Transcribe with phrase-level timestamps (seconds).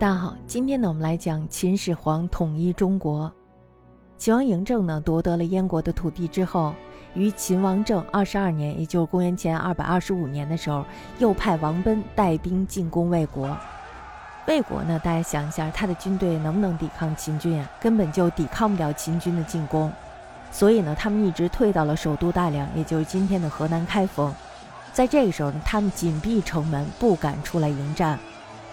[0.00, 3.32] 大家好，今天呢，我们来讲秦始皇统一中国。
[4.16, 6.72] 秦王嬴政呢，夺得了燕国的土地之后，
[7.14, 10.84] 于秦王政二十二年，也就是公元前二百二十五年的时候，
[11.18, 13.56] 又派王贲带兵进攻魏国。
[14.46, 17.68] 魏国呢，大家想一下，他的军队能不能抵抗秦军啊？
[17.80, 19.90] 根本就抵抗不了秦军的进攻。
[20.52, 24.32] 所以呢，他们一直退到了首都大梁，也就是今天的河南开封。
[24.92, 28.16] 在这个时候呢，他们紧闭城门，不敢出来迎战。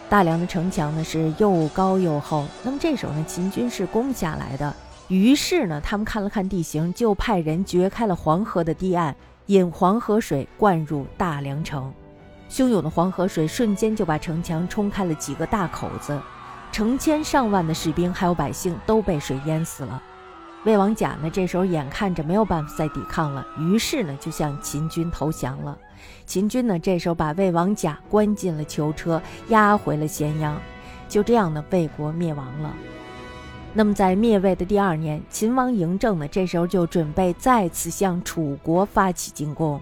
[0.07, 4.73] 大梁的城墙呢是又高又厚，那么这时候呢，秦军是攻不下来的。
[5.07, 9.15] 于是呢，他们看了看地形，就派人掘开了黄河的堤岸，
[9.47, 11.91] 引黄河水灌入大梁城。
[12.49, 16.17] 汹涌的黄河水瞬间就把城墙冲开了几个大口子，
[16.71, 20.01] 成千上万的士兵还有百姓都被水淹死了。
[20.65, 25.77] 魏王甲呢，这时候眼看着没有办法再抵抗了，于是呢，就向秦军投降了。
[26.25, 30.59] 秦军呢，这时候把魏王甲关进了囚车，押回了咸阳。
[31.07, 32.73] 就这样呢，魏国灭亡了。
[33.73, 39.79] 那么在灭魏的第二年，秦王嬴政呢，这时候就准备再次向楚国发起进攻。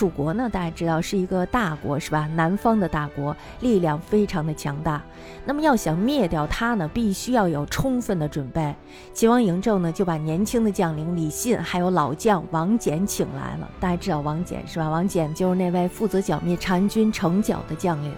[0.00, 2.26] 楚国呢，大家知道是一个大国，是吧？
[2.34, 5.02] 南方的大国，力量非常的强大。
[5.44, 8.74] 那么要想灭掉它呢，必须要有充分的准备。
[9.12, 13.70] 秦王嬴政呢，就把年轻的将领李信，还有老将王翦请来了。
[13.78, 14.88] 大家知道王翦是吧？
[14.88, 18.10] 王翦就是那位负责剿灭单军成角的将领。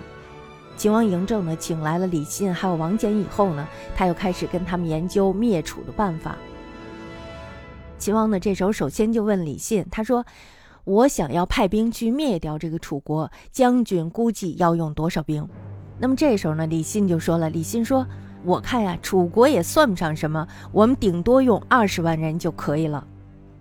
[0.76, 6.36] 秦王嬴政呢，请来了李信还有王翦以后呢，他又开始跟他们研究灭楚的办法。
[7.98, 10.24] 秦王呢，这时候首先就问李信，他说。
[10.84, 15.48] 我想要派兵去灭掉这个楚国，将军估计要用多少兵？
[15.98, 18.04] 那么这时候呢，李信就说了：“李信说，
[18.44, 23.06] 我看呀，楚国也算不上什么，我们顶多用二十万人就可以了。”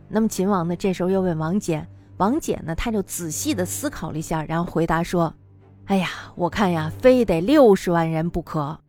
[0.10, 1.86] 那么秦王呢，这时候又问王翦，
[2.18, 5.32] 王翦呢，他就仔细的思考了一下，然后回答说
[5.86, 8.80] ：“哎呀，我看呀，非得六十万人不可。”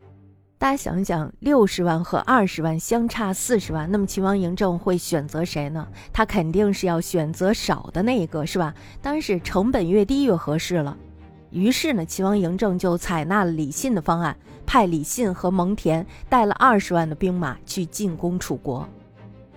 [0.62, 5.88] 大家想想，六十万和二十万相差四十万，那么秦王嬴政会选择谁呢？
[6.12, 8.72] 他肯定是要选择少的那一个，是吧？
[9.02, 10.96] 当然是成本越低越合适了。
[11.50, 18.88] 于是呢，秦王嬴政就采纳了李信的方案，派李信和蒙恬带了二十万的兵马去进攻楚国。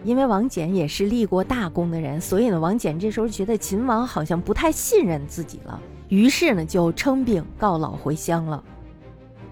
[0.03, 5.79] 因为王翦也是立过大功的人，所以呢，王翦这时候觉得秦王好像不太信任自己了，
[6.09, 8.63] 于是呢，就称病告老回乡了。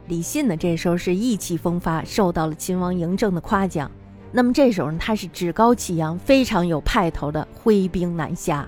[0.07, 3.89] 李信呢，这时候是意气风发，受到了秦王嬴政的夸奖。
[4.31, 8.67] 那么这时候呢，他是趾高气扬，非常有派头的挥兵南下。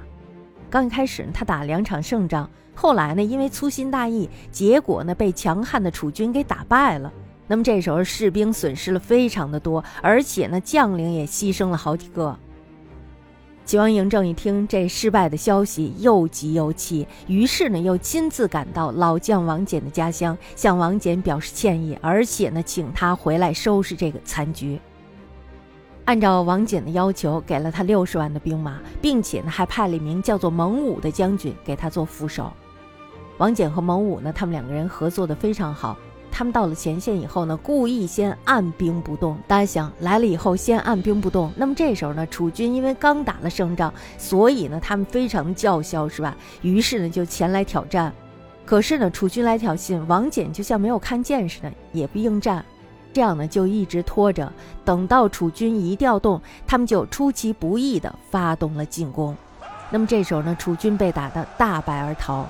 [0.70, 7.12] 刚一开始呢，他打两场胜仗，后来呢，因为粗心大意，结果呢，被强悍的楚军给打败了。
[7.48, 12.38] 那么这时候士兵损失了非常的多，而且呢，将领也牺牲了好几个。
[13.66, 24.80] 秦王嬴政一听这失败的消息，又急又气，于是呢，又亲自赶到老将王翦的家乡，向王翦表示歉意，而且呢，请他回来收拾这个残局。
[26.06, 32.54] 按照王翦的要求，给了他六十万的兵马，并且呢，还派了一名叫做蒙武的将军给他做副手。
[33.40, 35.98] 王翦和蒙武呢，他们两个人合作的非常好。
[36.38, 39.38] 他们到了前线以后呢，故意先按兵不动。
[39.48, 46.36] 大家想来了以后先按兵不动，那么这时候呢，楚军因为刚打了胜仗，所以呢，他们非常叫嚣，是吧？
[46.62, 48.12] 于是呢，就前来挑战。
[48.66, 52.66] 可是呢，楚军来挑衅，王翦就像没有看见似的，也不应战。
[53.14, 54.52] 这样呢，就一直拖着，
[54.84, 59.34] 等到楚军一调动，他们就出其不意地发动了进攻。
[59.90, 62.46] 那么这时候呢，楚军被打得大败而逃。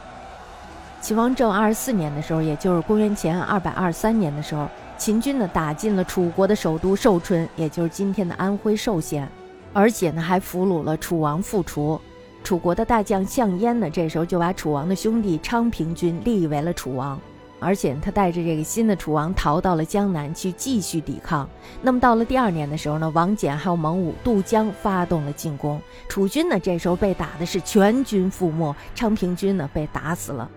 [1.06, 4.68] 秦王政二十四年的时候，也就是公元前二百二十三年的时候，
[4.98, 9.30] 秦军呢打进了楚国的首都寿春，也就是今天的安徽寿县，
[9.72, 12.02] 而且呢还俘虏了楚王傅楚。
[12.44, 17.22] 楚国的大将项燕呢，这时候就把楚王的兄弟昌平君立为了楚王，
[17.60, 21.48] 而且他带着这个新的楚王逃到了江南去继续抵抗。
[21.84, 25.80] 那么到了第二年的时候呢，王翦还有蒙武渡江发动了进攻，
[26.10, 30.50] 楚军呢这时候被打的是全军覆没，昌平君呢被打死了。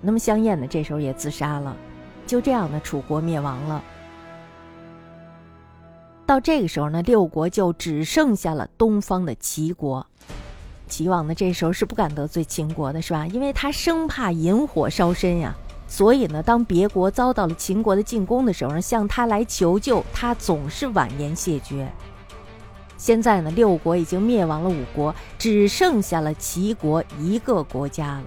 [0.00, 1.76] 那么香艳呢，这时候也自杀了，
[2.26, 3.82] 就这样呢，楚国灭亡了。
[6.24, 10.06] 到这个时候呢，六国就只剩下了东方的齐国。
[10.86, 13.26] 齐王呢，这时候是不敢得罪秦国的，是吧？
[13.26, 15.54] 因为他生怕引火烧身呀。
[15.86, 21.90] 所以呢，当别国遭到了秦国的进攻的时候呢，向他来求救，他总是婉言谢绝。
[22.98, 28.24] 现在呢，六国已经灭亡了五国，只剩下了齐国一个国家了。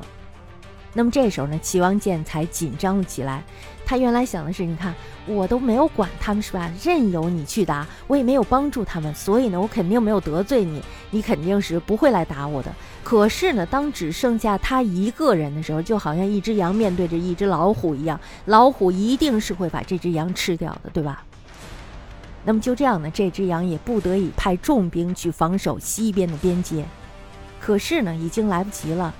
[0.93, 3.43] 那么这时候呢，齐王建才紧张了起来，
[3.85, 4.93] 他原来想的是，你看
[5.25, 12.73] 我都没有管他们是吧，任由你去打，我也没有帮助他们，所以呢，我肯定没有得罪你，你肯定是不会来打我的。
[13.03, 21.23] 可是呢，当只剩下他一个人的时候，就好像一只羊面对着一只老虎一样，老虎一定是会把这只羊吃掉的，对吧？
[22.43, 26.83] 那么就这样呢，这只羊也不得已派重兵去防守西边的边界。
[27.61, 29.13] 可是呢，已经来不及了。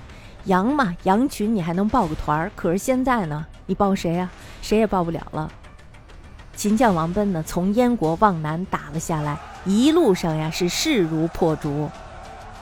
[0.46, 4.30] 羊嘛，羊群你还能抱个团儿，可是现在呢，你抱谁啊？
[4.60, 5.50] 谁也抱不了了。
[6.54, 11.88] 秦将王贲呢，从燕国往南打了下来，一路上呀是势如破竹。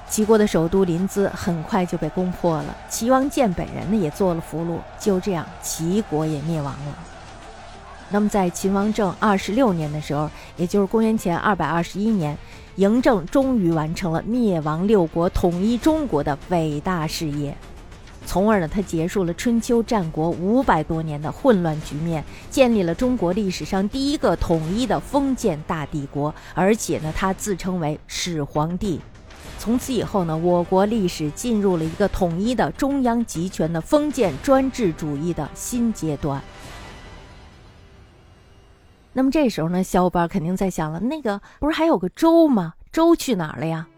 [0.08, 6.94] 齐国的首都临淄很快就被攻破了，齐王建本人呢也做了俘虏，就这样齐国也灭亡了。
[8.10, 12.36] 那么在秦王政二十六年的时候，也就是公元前二百二十一年，
[12.76, 17.56] 嬴政终于完成了灭亡六国、统一中国的伟大事业。
[18.30, 29.00] 从而呢，他结束了春秋战国五百多年的混乱局面，建立了中国历史上第一个统一的封建大帝国，而且呢，他自称为始皇帝。
[29.58, 36.40] 从此以后呢，我国历史进入了一个统一的中央集权的封建专制主义的新阶段。
[39.12, 42.74] 那么这时候呢，小伙伴肯定在想了，那个不是还有个周吗？
[42.92, 43.88] 周去哪儿了呀？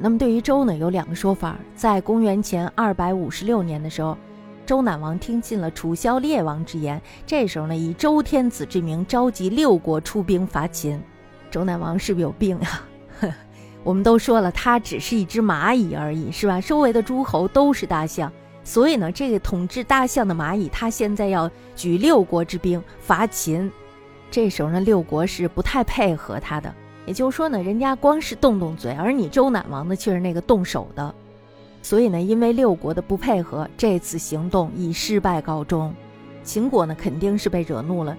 [0.00, 1.56] 那么对于周呢，有两个说法。
[1.74, 4.16] 在公元前二百五十六年的时候，
[4.64, 11.02] 周赧王听信了楚萧烈王之言，这时候呢，以周天子之名召集六国出兵伐秦。
[11.50, 12.86] 周赧王是不是有病啊？
[13.82, 16.60] 我们都说了，他只是一只蚂蚁而已，是吧？
[16.60, 18.30] 周围的诸侯都是大象，
[18.62, 23.70] 所以呢，这个统治大象的蚂蚁，他现在要举六国之兵伐秦，
[24.30, 26.72] 这时候呢，六国是不太配合他的。
[27.08, 31.14] 也就是说呢，人家光是动动嘴，而你周赧王呢却是那个动手的，
[31.80, 35.90] 所以呢，因为六国的不配合，这次行动以失败告终。
[36.44, 38.14] 秦国呢肯定是被惹怒了，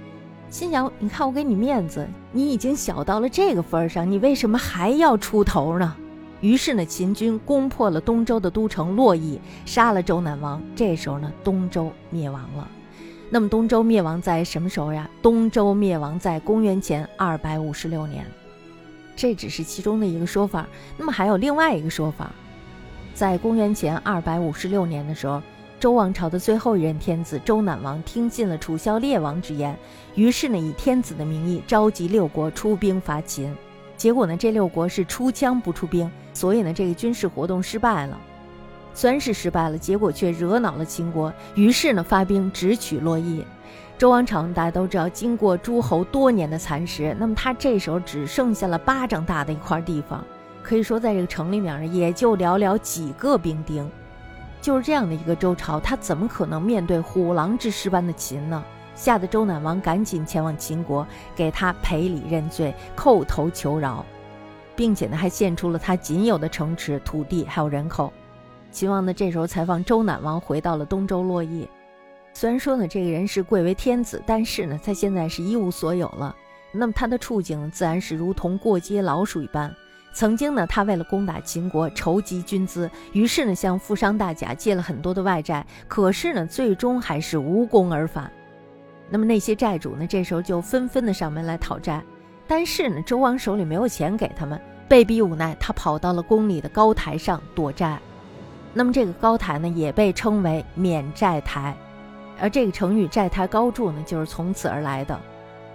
[0.49, 5.95] 心想：你看我给你面子，你已经小到了这个份儿上，你为什么还要出头呢？
[6.41, 10.59] 于是呢，秦军攻破了东周的都城洛邑，杀了周赧王。
[10.75, 12.67] 这时候呢，东周灭亡了。
[13.29, 15.07] 那么东周灭亡在什么时候呀？
[15.21, 18.25] 东周灭亡在公元前二百五十六年。
[19.19, 20.65] 这只是其中的一个说法，
[20.97, 22.31] 那么还有另外一个说法，
[23.13, 25.41] 在公元前二百五十六年的时候，
[25.77, 29.77] 周王朝的最后一任天子周赧王听信了楚萧烈王之言，
[30.15, 33.53] 于是呢以天子的名义召集六国出兵伐秦，
[33.97, 38.17] 结果呢这六国是出枪不出兵，所以呢这个军事活动失败了。
[38.93, 43.43] 虽然是失败了，结果却惹恼了秦国，于是呢发兵直取洛邑。
[43.99, 50.23] 周王朝大家都知道，经过诸侯多年的蚕食，那么他这时候只剩下了巴掌大的一块地方，
[50.63, 53.91] 可以说在这个城里面，也就寥寥几个兵丁。
[54.61, 58.63] 就是这样的一个周朝，他怎么可能面对虎狼之师般的秦呢？
[58.95, 61.05] 吓得周赧王赶紧前往秦国，
[61.35, 64.05] 给他赔礼认罪，叩头求饶，
[64.77, 68.13] 并且呢还献出了他仅有的城池、土地还有人口。
[68.71, 71.67] 秦王呢这时候才放周赧王回到了东周洛邑。
[72.33, 76.35] 虽然说呢，这个人是贵为天子，但是呢，他现在是一无所有了。
[76.71, 79.73] 那么他的处境自然是如同过街老鼠一般。
[80.13, 85.65] 曾经呢，他为了攻打秦国，筹集军资，于是呢，向富商大贾借了很多的外债。
[85.87, 88.31] 可是呢，最终还是无功而返。
[89.09, 92.03] 那么那些债主呢，这时候就纷纷的上门来讨债。
[92.47, 97.99] 但是呢，周王手里没有钱给他们，被逼无奈，他跑到了宫里的高台上躲债。
[98.73, 101.75] 那么这个高台呢，也被称为免债台。
[102.41, 105.19] 而这个成语“债台高筑”呢，就是从此而来的。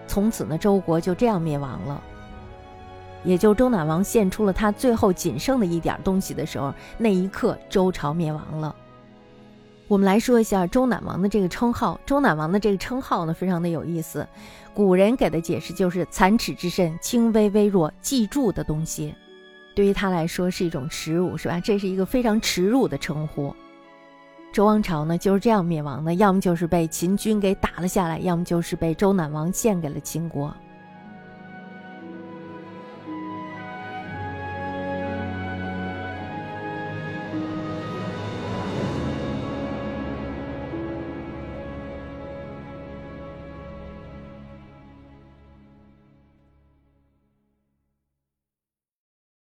[0.06, 2.02] 从此呢，周国就这样灭亡了。
[3.22, 8.74] 也就周赧王献出了他最后仅剩的一点东西的时候，那一刻，周朝灭亡了。
[9.88, 11.98] 我们来说一下周赧王的这个称号。
[12.04, 14.26] 周赧王的这个称号呢，非常的有意思。
[14.74, 19.14] 古人给的解释就是“残齿之身，轻微微弱，记住的东西”。
[19.74, 21.58] 对于他来说是一种耻辱，是吧？
[21.60, 23.54] 这是一个非常耻辱的称呼。
[24.54, 30.54] 周王朝呢就是这样灭亡的，要么就是被秦军给打了下来，要么就是被周赧王献给了秦国。